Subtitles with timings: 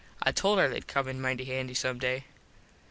[0.23, 2.23] I told her theyd come in mighty handy some day.